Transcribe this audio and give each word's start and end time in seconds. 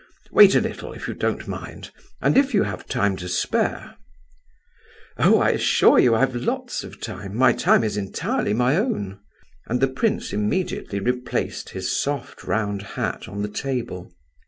Wait 0.31 0.55
a 0.55 0.59
little, 0.59 0.93
if 0.93 1.07
you 1.07 1.13
don't 1.13 1.47
mind, 1.47 1.91
and 2.23 2.35
if 2.35 2.55
you 2.55 2.63
have 2.63 2.87
time 2.87 3.15
to 3.15 3.27
spare?" 3.29 3.97
"Oh, 5.19 5.37
I 5.39 5.49
assure 5.49 5.99
you 5.99 6.15
I've 6.15 6.35
lots 6.35 6.83
of 6.83 6.99
time, 6.99 7.35
my 7.37 7.53
time 7.53 7.83
is 7.83 7.97
entirely 7.97 8.55
my 8.55 8.75
own!" 8.77 9.19
And 9.67 9.79
the 9.79 9.87
prince 9.87 10.33
immediately 10.33 10.99
replaced 10.99 11.69
his 11.69 11.91
soft, 11.95 12.43
round 12.43 12.81
hat 12.97 13.27
on 13.29 13.43
the 13.43 13.47
table. 13.47 14.11